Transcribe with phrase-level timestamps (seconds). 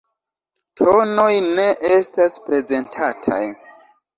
[0.81, 3.43] Tonoj ne estas prezentataj.